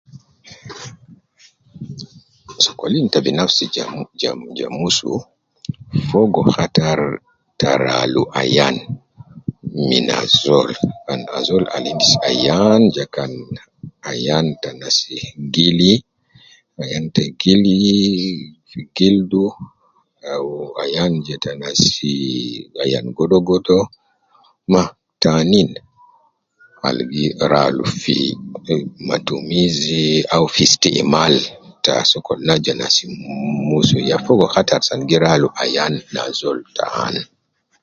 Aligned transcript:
Sokolin 2.63 3.05
te 3.13 3.19
binafsi 3.25 3.63
ja 3.75 3.83
jam 4.21 4.39
ja 4.59 4.67
musu 4.79 5.11
fogo 6.07 6.41
kattar 6.55 6.99
ta 7.59 7.71
ralu 7.85 8.23
ayan 8.41 8.75
min 9.89 10.07
azol 10.23 10.67
kan 11.07 11.21
azol 11.39 11.63
al 11.75 11.83
endis 11.91 12.13
ayan 12.29 12.81
ja 12.95 13.05
kan 13.15 13.31
ayan 14.11 14.45
ta 14.61 14.69
nas 14.81 14.97
gili, 15.53 15.93
ayan 16.81 17.05
te 17.15 17.23
gili 17.41 17.79
gildu 18.97 19.45
eh 20.29 20.39
wu 20.47 20.57
ayan 20.83 21.11
je 21.25 21.35
ta 21.43 21.51
nas 21.61 21.79
ayan 22.83 23.05
godo 23.17 23.37
godo 23.49 23.79
ma 24.71 24.83
tanin 25.21 25.69
al 26.87 26.97
ralu 27.51 27.85
fi 28.01 28.17
matumizi 29.07 30.05
au 30.35 30.45
fi 30.53 30.63
istimal 30.69 31.35
ta 31.85 31.93
sokolna 32.11 32.53
ja 32.65 32.73
nas 32.81 32.95
musu 33.69 33.97
fogo 34.25 34.45
khattar 34.53 34.81
asan 34.83 35.01
gi 35.09 35.17
ralu 35.25 35.47
ayan 35.63 35.93
na 36.13 36.19
azol 36.29 36.57
tan 36.77 37.15